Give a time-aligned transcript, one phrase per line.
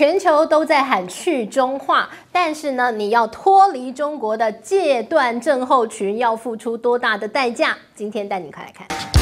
[0.00, 7.76] 全球都在喊去中化，但是呢，你要脱离中国的戒断症候群，要付出多大的代价？
[7.94, 9.19] 今天带你快来看。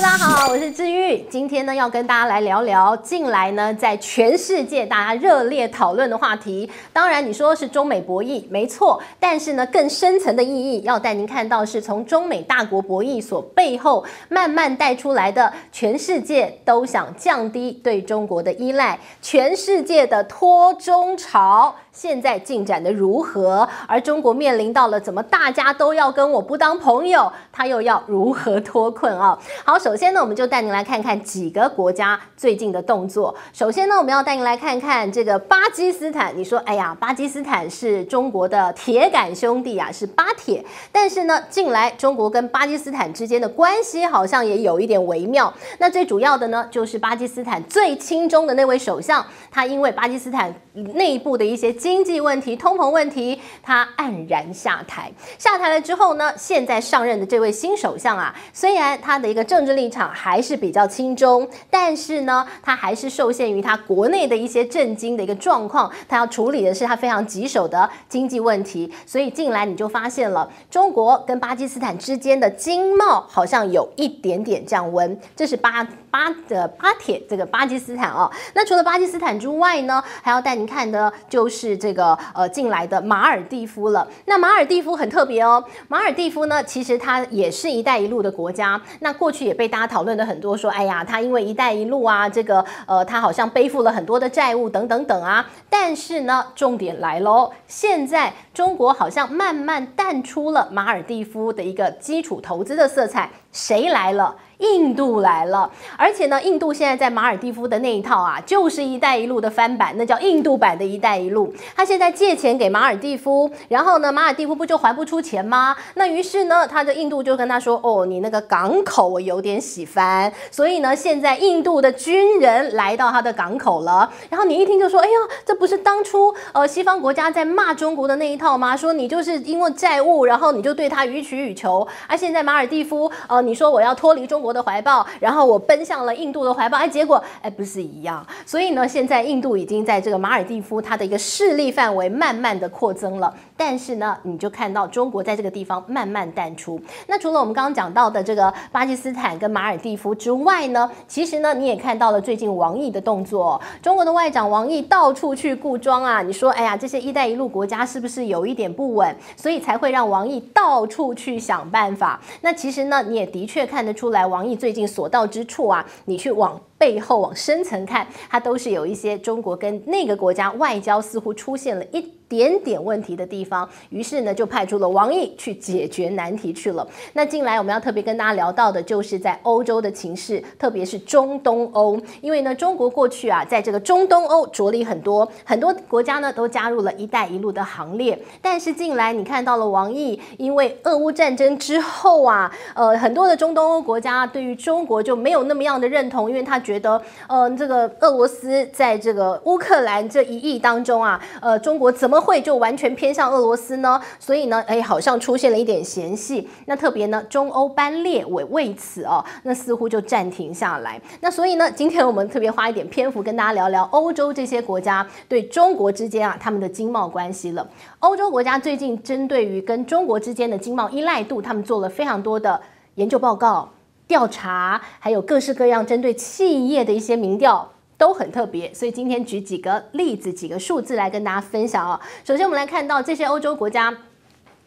[0.00, 1.18] 大家好，我是治愈。
[1.28, 6.70] 今天呢，要跟大家来聊聊近来呢，在全世界大家热烈讨论的话题。
[6.92, 9.02] 当然，你说是中美博弈，没错。
[9.18, 21.74] 但是呢，更深层的意义，要带您看到是从中美大国博弈所背后慢慢带出来的，全世界都想降低对中国的依赖，全世界的脱中潮。
[21.90, 23.68] 现在进展的如何？
[23.88, 29.36] 而中国面临到了怎么大家都要跟我不当朋友，他又要如何脱困啊？
[29.64, 33.34] 好，首先呢，我们就带您来看看几个国家最近的动作。
[33.54, 36.36] 首先呢，我们要带您来看看这个巴基斯坦。
[36.36, 40.62] 你说，哎呀，巴基斯坦是中国的铁杆兄弟啊，是巴铁。
[40.92, 45.50] 但是呢，近来中国跟巴基斯坦之间的关系好像也有一点微妙。
[45.78, 51.72] 那最主要的呢，就是巴基斯坦最亲中的那位首相，他因为巴基斯坦内部的一些。
[51.72, 55.10] 经济问题、通膨问题，他黯然下台。
[55.38, 68.92] 下台了之后呢，现在上任的这位新首相啊，虽然他的一个政治立场还是比较轻中，但是呢，他还是受限于他国内的一些政经的一个状况，他要处理的是他非常棘手的经济问题。
[69.06, 75.16] 所以近来你就发现了，中国跟巴基斯坦之间的经贸好像有一点点降温。
[75.36, 78.28] 这是巴巴的巴铁这个巴基斯坦哦。
[78.54, 81.68] 那除了巴基斯坦之外呢，还要带您看的就是。
[81.78, 85.62] 这个呃进来的马尔地夫了，那马尔地夫很特别哦。
[85.86, 88.80] 马尔地夫呢，其实它也是一带一路的国家。
[89.00, 95.48] 那过去也被大家讨论的很多，说哎呀，他因为一带一路啊，这个呃，他好像背负了很多的债务等等等啊。
[95.68, 103.30] 但是呢，重点来喽，现在中国好像慢慢淡出了马尔蒂夫的一个基础投资的色彩。
[103.58, 104.36] 谁来了？
[104.58, 111.54] 印度来了，而且呢，印度现在在马尔地夫的那一套啊，就是“一带一路”的翻版，那叫印度版的“一带一路”。
[111.76, 115.76] 他现在借钱给马尔地夫，然后呢，马尔地夫不就还不出钱吗？
[115.94, 125.14] 那于是呢，他的印度就跟他说：“哦，你那个港口我有点喜欢，所以呢，现在印度的军人来到他的港口了。”然后你一听就说：“哎呀，
[125.46, 128.76] 这不是当初呃西方国家在骂中国的那一套吗？
[128.76, 146.80] 说你就是因为债务，然后你就对他予取予求，而现在马尔地夫呃，你说我要脱离中国。”的怀抱，然后我奔向了印度的怀抱，哎，结果哎不是一样，所以呢，现在印度已经在这个马尔地夫它的一个势力范围慢慢的扩增了，但是呢，你就看到中国在这个地方慢慢淡出。
[147.06, 162.18] 那除了我们刚刚讲到的这个巴基斯坦跟马尔地夫之外呢，其实呢，你也看到了最近王毅的动作，中国的外长王毅到处去顾庄啊，你说哎呀，这些一带一路国家是不是有一点不稳，所以才会让王毅到处去想办法。
[162.40, 164.44] 那其实呢，你也的确看得出来王。
[164.44, 176.86] 毅最近所到之处啊，你去往背后往深层看，它都是有一些中国跟那个国家外交似乎出现了一点点问题的地方，于是呢，就派出了王毅去解决难题去了。
[177.14, 188.18] 那近来我们要特别跟大家聊到的，就是在欧洲的情势，特别是中东欧，因为呢，中国过去啊，在这个中东欧着力很多，很多国家呢都加入了一带一路的行列。
[188.42, 204.00] 但是近来你看到了王毅，因为俄乌战争之后啊，呃，很多的中东欧国家对于中国就没有那么样的认同，因为他觉得，呃，这个俄罗斯在这个乌克兰这一役当中啊，呃，中国怎么会就完全偏向俄罗斯呢？
[204.18, 206.48] 所以呢，哎，好像出现了一点嫌隙。
[206.66, 211.00] 那特别呢，中欧班列为为此哦，那似乎就暂停下来。
[211.20, 217.66] 那所以呢，今天我们特别花一点篇幅跟大家聊聊欧洲这些国家对中国之间啊他们的经贸关系了。
[218.00, 222.60] 欧洲国家最近针对于跟中国之间的经贸依赖度，他们做了非常多的
[222.94, 223.68] 研究报告、
[224.06, 227.70] 调查，还有各式各样针对企业的一些民调。
[227.98, 232.00] 都很特别，所以今天举几个例子、几个数字来跟大家分享啊。
[232.24, 233.94] 首先，我们来看到这些欧洲国家。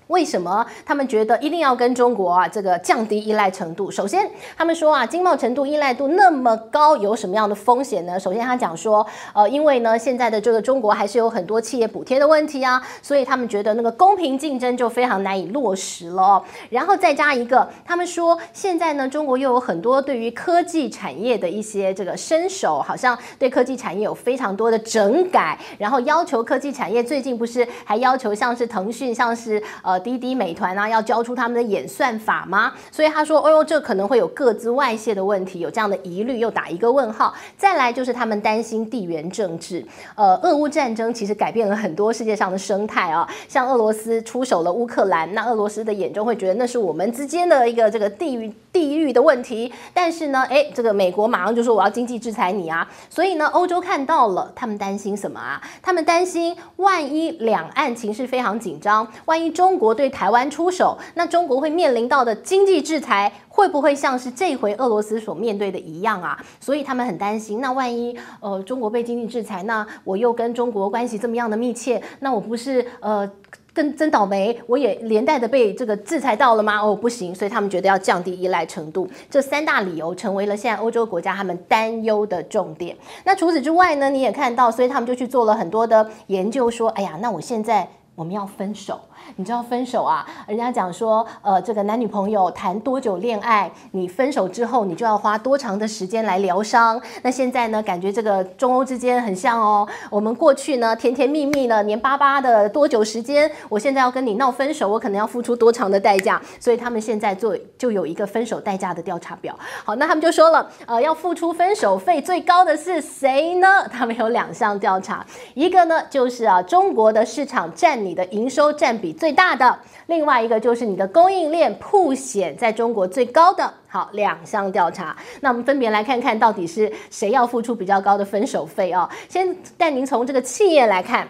[0.08, 3.90] 为什么他们觉得一定要跟中国啊这个降低依赖程度？
[3.90, 8.20] 首先，他们说啊经贸程度依赖度那么高，有什么样的风险呢？
[8.20, 16.44] 首先，他讲说，呃，因为呢现在的这个中国还是有很多企业补贴的问题啊，所以他们觉得那个公平竞争就非常难以落实了哦。
[16.70, 30.01] 然后再加一个，他们说现在呢中国又有很多对于科技产业的一些这个伸手，好像对科技产业有非常多的整改，然后要求科技产业最近不是还要求像是腾讯，像是呃。
[30.02, 32.74] 滴滴、美团啊，要交出他们的演算法吗？
[32.92, 48.52] 所以他说：“哎呦，这可能会有各自外泄的问题，有这样的疑虑，又打一个问号。”再来就是他们担心地缘政治，呃，俄乌战争其实改变了很多世界上的生态啊，像俄罗斯出手了乌克兰，那俄罗斯的眼中会觉得那是我们之间的一个这个地域。
[48.72, 49.72] 地域的问题。
[49.94, 52.88] 但是呢，诶，这个美国马上就说我要经济制裁你啊。
[53.10, 55.62] 所以呢，欧洲看到了，他们担心什么啊？
[55.82, 66.38] 他们担心万一两岸情势非常紧张，万一中国对台湾出手，那中国会面临到的经济制裁会不会像是这回俄罗斯所面对的一样啊？
[66.60, 67.62] 所以他们很担心。
[67.62, 73.30] 那万一呃中国被经济制裁，那我又跟中国关系这么样的密切，那我不是呃。
[73.74, 76.82] 更真倒霉，我也连带的被这个制裁到了吗？
[76.82, 79.10] 哦，不行，所以他们觉得要降低依赖程度。
[79.30, 82.96] 这三大理由成为了现在欧洲国家他们担忧的重点。
[83.24, 89.00] 那除此之外呢，你也看到，所以他们就去做了很多的研究，说，哎呀，那我现在我们要分手。
[89.36, 90.28] 你知道分手啊？
[90.48, 97.00] 人家讲说，呃，这个男女朋友谈多久恋爱，你分手之后，你就要花多长的时间来疗伤。
[97.22, 99.88] 那现在呢，感觉这个中欧之间很像哦。
[100.10, 103.50] 我们过去呢，甜甜蜜蜜呢，黏巴巴的多久时间？
[103.70, 106.42] 我现在要跟你闹分手，我可能要付出多长的代价？
[106.60, 109.56] 所以他们现在做就有一个分手代价的调查表。
[109.86, 113.88] 好，那他们就说了，呃，要付出分手费最高的是谁呢？
[113.88, 115.24] 他们有两项调查，
[115.54, 119.14] 一个呢就是啊，中国的市场占你的营收占比。
[119.14, 123.74] 最大的，另外一个就是你的供应链铺险在中国最高的。
[123.88, 129.10] 好，两项调查，那我们分别来看看到底是谁要付出比较高的分手费哦。
[129.30, 131.28] 先带您从这个企业来看。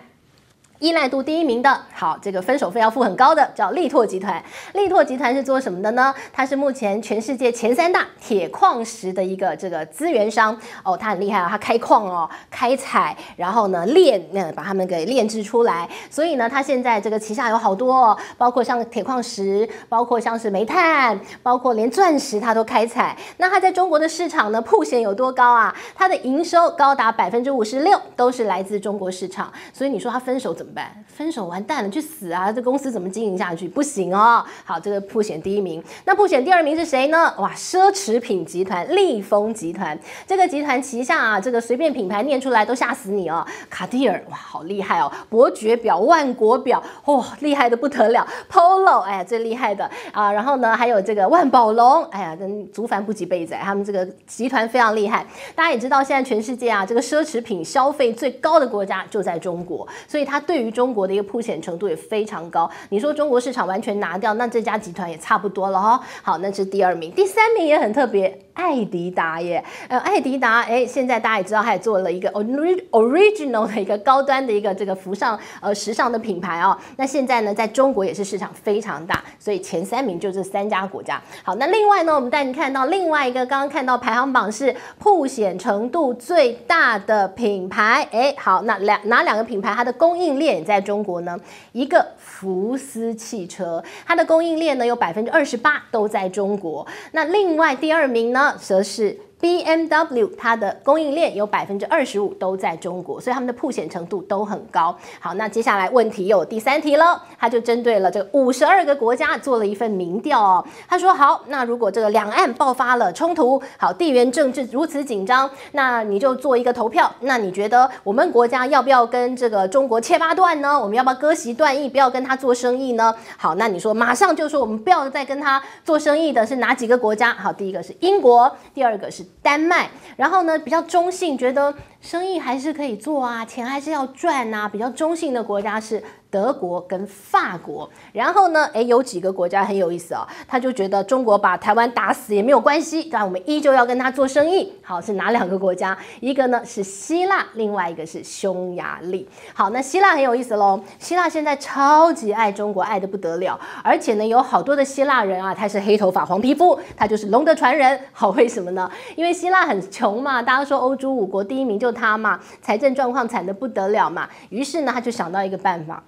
[0.81, 4.43] 依赖度第一名的，好，这个分手费要付很高的，叫力拓集团。
[4.73, 6.11] 力拓集团是做什么的呢？
[6.33, 15.87] 它是目前全世界前三大铁矿石的一个这个资源商哦，它很厉害啊，它开矿哦，开采，然后呢炼，那把它们给炼制出来。
[16.09, 23.15] 所以呢，它现在这个旗下有好多哦，包括像铁矿石，包括像是煤炭，包括连钻石它都开采。
[23.37, 25.75] 那它在中国的市场呢，曝险有多高啊？
[25.93, 29.53] 它的营收高达百分之五十六，都是来自中国市场。
[29.71, 30.70] 所以你说它分手怎么？
[31.07, 32.51] 分手完蛋了，去死啊！
[32.51, 33.67] 这公司怎么经营下去？
[33.67, 34.43] 不行哦。
[34.63, 37.33] 好，这个普险第一名，那普险第二名是谁呢？
[37.37, 43.45] 哇，奢侈品集团利丰集团，这个集团旗下啊，这个随便品牌念出来都吓死你哦。
[43.69, 45.11] 卡地尔，哇，好厉害哦。
[45.29, 48.25] 伯爵表、万国表，哇、哦，厉害的不得了。
[48.49, 50.31] Polo，哎呀，最厉害的啊。
[50.31, 55.25] 然后呢，还有这个万宝龙，哎呀，跟族繁不及贝仔，他们这个集团非常厉害。
[55.53, 60.60] 大家也知道，现在全世界啊，这个奢侈品消费最高的国家就在中国，所以它对。
[60.61, 62.69] 对于中国的一个铺显程度也非常高。
[62.89, 65.99] 你说中国市场完全拿掉，那这家集团也差不多了哈。
[66.21, 68.39] 好，那是第二名，第三名也很特别。
[68.53, 76.77] 爱迪达耶，呃，爱迪达，哎，现在大家也知道，他也做了一个 original 的一个高端的一个这个服上呃时尚的品牌哦。
[76.97, 81.19] 那现在呢，在中国也是市场非常大，所以前三名就这三家国家。
[81.43, 91.39] 好，那另外呢，我们带你看到另外一个，刚刚看到排行榜是铺显程度最大的品牌，哎，好，那两哪两个品牌它的供应链点在中国呢？
[91.71, 96.85] 一个福斯汽车，它的供应链呢有百分之二十八都在中国。
[97.13, 98.55] 那另外第二名呢？
[98.59, 99.17] 则是。
[99.41, 104.95] BMW 它的供应链有百分之二十五都在中国，所以他们的曝险程度都很高。
[105.19, 110.65] 好，那接下来问题有第三题了，他就针对了这五十二个国家做了一份民调哦。
[110.87, 117.11] 他说：好，那如果这个两岸爆发了冲突，好，地缘政治如此紧张，那你就做一个投票。
[117.21, 120.79] 那你觉得我们国家要不要跟这个中国切八段呢？
[120.79, 123.11] 我们要不要割席断义，不要跟他做生意呢？
[123.37, 127.33] 好，那你说马上就说我们不要再跟他做生意的是哪几个国家？
[127.33, 129.25] 好，第一个是英国，第二个是。
[129.41, 136.03] 丹麦，然后呢，比较中性，觉得生意还是可以做啊，钱还是要赚啊，比较中性的国家是。
[136.31, 144.71] 德国跟法国，然后呢，诶，有几个国家很有意思哦，他就觉得中国把台湾打死也没有关系，但我们依旧要跟他做生意。
[144.81, 145.95] 好，是哪两个国家？
[146.21, 149.27] 一个呢是希腊，另外一个是匈牙利。
[149.53, 157.99] 好，那希腊很有意思喽，希腊现在超级爱中国，爱得不得了，而且呢，有好多的希腊人啊，他是黑头发、黄皮肤，他就是龙的传人。
[158.13, 158.89] 好，为什么呢？
[159.17, 166.01] 因为希腊很穷嘛，大家说欧洲五国第一名就他嘛，财政状况惨得不得了嘛，于是呢，他就想到一个办法。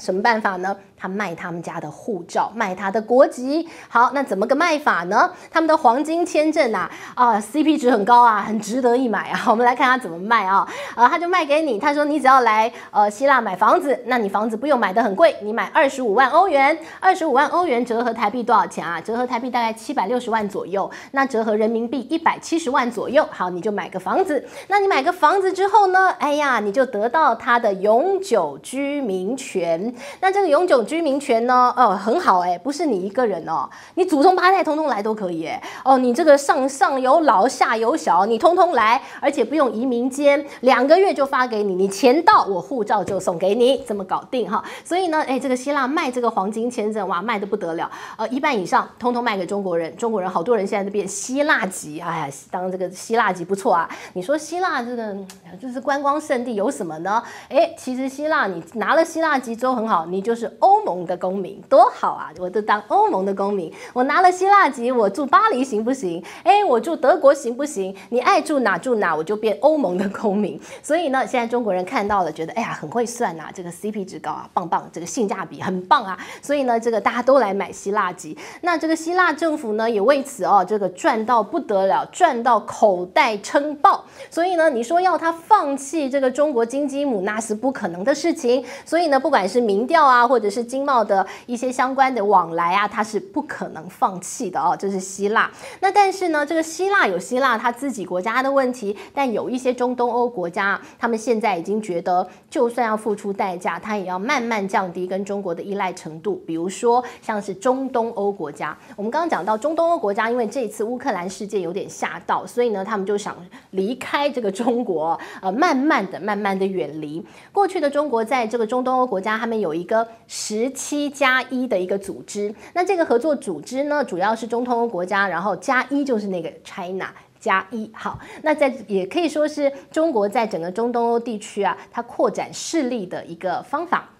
[0.00, 0.76] 什么办法呢？
[1.00, 3.66] 他卖他们家的护照，卖他的国籍。
[3.88, 5.30] 好，那怎么个卖法呢？
[5.50, 9.44] 他们的黄金签证啊，啊，CP 值很高啊，很值得一买啊。
[9.48, 10.68] 我们来看他怎么卖啊。
[10.94, 19.00] 呃，他就卖给你，他说你只要来呃希腊买房子，那你房子不用买的很贵，你买二十五万欧元，二十五万欧元折合台币多少钱啊？
[19.00, 23.26] 折合台币大概七百六十万左右，那折合人民币一百七十万左右。
[23.30, 24.46] 好，你就买个房子。
[24.68, 26.10] 那你买个房子之后呢？
[26.18, 29.94] 哎呀，你就得到他的永久居民权。
[30.20, 44.64] 那这个永久居民权呢，哦，很好哎，不是你一个人哦，你祖宗八代通通来都可以哎，哦，你这个上上有老下有小，你通通来，而且不用移民监，两个月就发给你，你钱到我护照就送给你，这么搞定哈。
[44.84, 53.88] 所以呢，哎，这个希腊卖这个黄金签证哇，卖得不得了，呃，一半以上通通卖给中国人，中国人好多人现在都变希腊籍，哎呀，当这个希腊籍不错啊。
[54.14, 55.14] 你说希腊这个
[55.62, 57.22] 就是观光胜地有什么呢？
[57.48, 62.30] 哎，其实希腊你拿了希腊籍之后很好，你就是欧盟的公民，多好啊！
[62.38, 66.22] 我都当欧盟的公民，我拿了希腊籍，我住巴黎行不行？
[66.44, 67.94] 哎，我住德国行不行？
[68.10, 70.60] 你爱住哪住哪，我就变欧盟的公民。
[70.82, 76.18] 所以呢，现在中国人看到了，觉得哎呀，很会算呐，这个 CP 值高啊，棒棒，这个性价比很棒啊。
[76.42, 78.36] 所以呢，这个大家都来买希腊籍。
[78.62, 84.04] 那这个希腊政府呢，也为此哦，这个赚到不得了，赚到口袋撑爆。
[84.30, 88.64] 所以呢，你说要他放弃这个中国金鸡母，那是不可能的事情。
[88.84, 94.76] 所以呢，不管是民调啊，或者是经贸的一些相关的往来啊，他是不可能放弃的哦。
[94.78, 95.50] 这是希腊。
[95.80, 106.40] 那但是呢，这个希腊有希腊他自己国家的问题，但有一些中东欧国家，他们现在已经觉得，就算要付出代价，他也要慢慢降低跟中国的依赖程度。
[106.46, 113.34] 比如说，像是中东欧国家，我们刚刚讲到中东欧国家，因为这次乌克兰事件有点吓到，所以呢，他们就想
[113.70, 117.24] 离开这个中国，呃，慢慢的、慢慢的远离。
[117.52, 122.54] 过去的中国在这个中东欧国家，他们有一个十十七加一的一个组织。
[122.74, 127.90] 那这个合作组织呢，主要是中东欧国家，然后加一就是那个 China 加一。
[127.94, 134.10] 好，那在也可以说是中国在整个中东欧地区啊，它扩展势力的一个方法。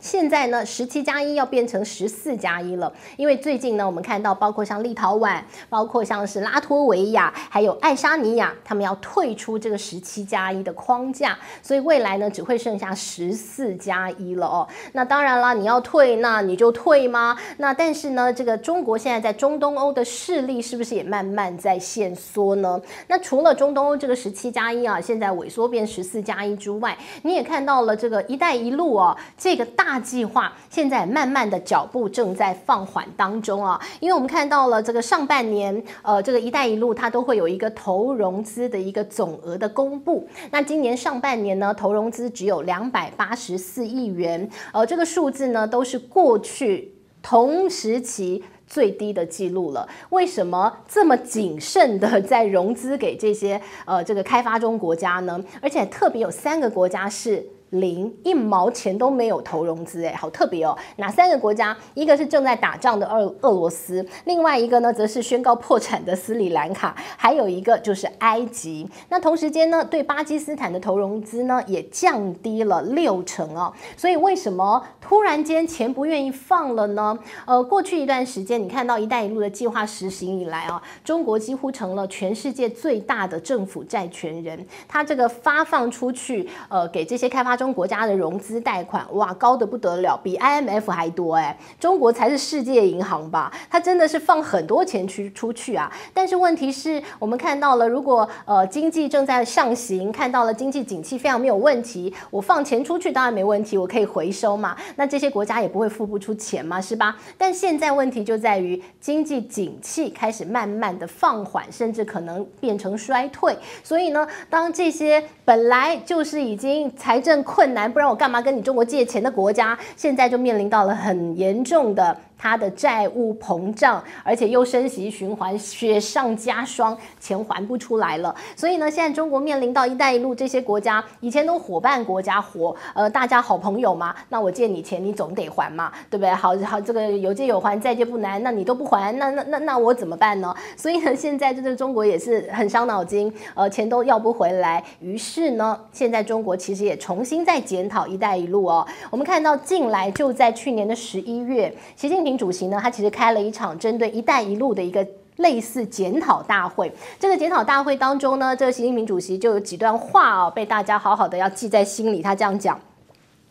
[0.00, 14.66] 现在呢，十七加一要变成十四加一了，因为最近呢，我们看到包括像立陶宛，包括像是拉脱维亚，还有爱沙尼亚，他们要退出这个十七加一的框架，所以未来呢，只会剩下十四加一了哦。
[14.92, 17.36] 那当然啦，你要退，那你就退吗？
[17.58, 22.80] 那但是呢，这个中国现在在中东欧的势力是不是也慢慢在限缩呢？
[23.08, 29.89] 那除了中东欧这个十七加一啊，现在萎缩变十四加一之外，你也看到了这个“一带一路”哦，这个大。
[29.90, 40.28] 大计划现在慢慢的脚步正在放缓当中啊，因为我们看到了这个上半年，呃，这个“一带一路”它都会有一个投融资的一个总额的公布。
[40.52, 49.88] 那今年上半年呢，投融资只有两百八十四亿元，呃，这个数字呢都是过去同时期最低的记录了。
[50.10, 55.42] 为什么这么谨慎的在融资给这些呃这个开发中国家呢？
[55.60, 57.44] 而且特别有三个国家是。
[57.70, 60.76] 零一毛钱都没有投融资，哎，好特别哦！
[60.96, 61.76] 哪三个国家？
[61.94, 68.88] 一个是正在打仗的俄俄罗斯，另外一个呢，则是宣告破产的斯里兰卡，还有一个就是埃及。
[69.08, 73.72] 那同时间呢，对巴基斯坦的投融资呢，也降低了六成哦。
[73.96, 77.16] 所以为什么突然间钱不愿意放了呢？
[77.46, 87.59] 呃，过去一段时间，你看到“一带一路”的计划实行以来啊，中国几乎成了全世界最大的政府债权人，它这个发放出去，呃，给这些开发。
[87.60, 91.54] 中国家的融资贷款哇，高得不得了，比 IMF 还多哎！
[91.78, 93.52] 中国才是世界银行吧？
[93.68, 95.92] 它真的是放很多钱去出去啊！
[96.14, 104.74] 但是问题是我们看到了，如果呃经济正在上行，看到了经济景气非常没有问题，我放钱出去当然没问题，我可以回收嘛。
[104.96, 107.14] 那这些国家也不会付不出钱嘛，是吧？
[107.36, 113.54] 但现在问题就在于经济景气开始慢慢的放缓，甚至可能变成衰退。
[113.84, 122.16] 所以呢，当这些本来就是已经财政困难，不然我干嘛跟你中国借钱的国家，现在就面临到了很严重的。
[122.40, 128.34] 它的债务膨胀，而且又升息循环，雪上加霜，钱还不出来了。
[128.56, 136.32] 所以呢，现在中国面临到“一带一路”这些国家，以前都伙伴国家，伙呃大家好朋友嘛，那我借你钱，你总得还嘛，对不对？
[136.32, 138.42] 好好，这个有借有还，再借不难。
[138.42, 140.54] 那你都不还，那那那那我怎么办呢？
[140.78, 144.82] 所以呢，现在这个中国也是很伤脑筋，呃，钱都要不回来。
[145.00, 148.86] 于是呢，现在中国其实也重新在检讨“一带一路”哦。
[149.10, 152.29] 我们看到近来就在去年的十一月，习近平。
[152.36, 155.06] 主席呢，他其实开了一场针对“一带一路”的一个
[155.36, 156.92] 类似检讨大会。
[157.18, 162.20] 这个检讨大会当中呢，这个习近平主席就有几段话哦，被大家好好的要记在心里。
[162.20, 162.78] 他这样讲：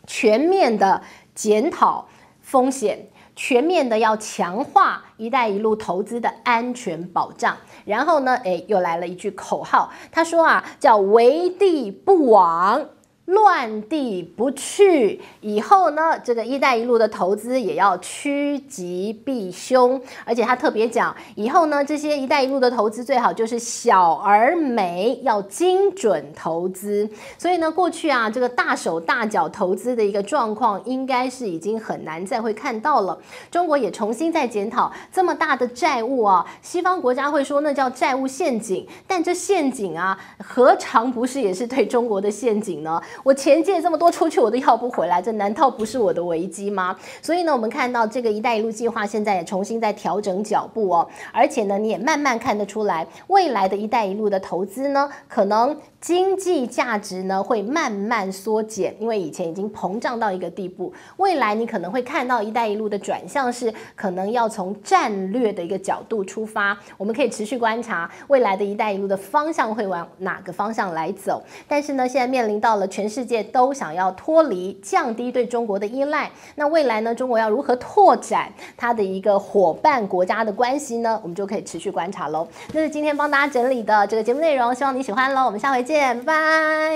[0.06, 1.02] 全面的
[1.34, 2.06] 检讨
[2.40, 7.56] 风险，全面的要强化“一带一路”投资的安全保障。
[7.84, 12.86] 然后呢，诶，又来了一句口号，他说啊，叫“围地不网”。
[13.30, 27.08] 乱地不去，以后呢，这个“一带一路”的投资也要趋吉避凶，而且他特别讲，以后呢，这些“一带一路”的投资最好就是小而美，要精准投资。
[27.38, 33.16] 所以呢，过去啊，这个大手大脚投资的一个状况，应该是已经很难再会看到了。
[33.48, 43.00] 中国也重新在检讨这么大的债务啊，西方国家会说那叫债务陷阱，但这陷阱啊，何尝不是也是对中国的陷阱呢？
[43.22, 46.96] 我钱借这么多出去，我都要不回来，这难道不是我的危机吗？
[47.22, 55.76] 所以呢，我们看到这个“一带一路”计划现在也重新在调整脚步哦，而且呢，你也慢慢看得出来，未来的一带一路的投资呢，可能。
[56.00, 60.90] 经济价值呢会慢慢缩减，因为以前已经膨胀到一个地步。
[61.18, 66.74] 未来你可能会看到“一带一路”的转向是可能要从战略的一个角度出发。
[66.96, 71.42] 我们可以持续观察未来的一带一路的方向会往哪个方向来走。
[71.68, 76.30] 但是呢，现在面临到了全世界都想要脱离、降低对中国的依赖。
[76.54, 81.20] 那未来呢，中国要如何拓展它的一个伙伴国家的关系呢？
[81.22, 82.48] 我们就可以持续观察喽。
[82.72, 85.44] 这是今天帮大家整理的这个节目内容，希望你喜欢喽。
[85.44, 85.90] 我们下回见。
[85.90, 86.90] 见，拜。